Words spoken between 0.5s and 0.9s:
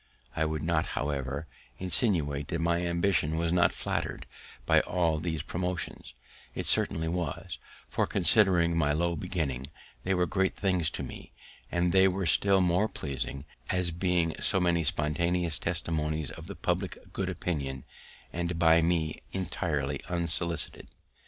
not,